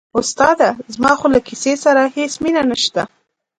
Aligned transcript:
استاده 0.19 0.69
زما 0.93 1.11
خو 1.19 1.27
له 1.35 1.39
کیسې 1.47 1.73
سره 1.83 2.03
هېڅ 2.15 2.33
مینه 2.43 2.61
نشته. 2.71 3.01